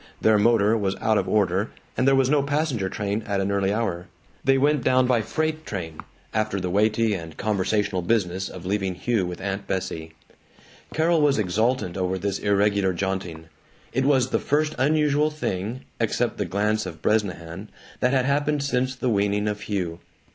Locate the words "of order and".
1.19-2.07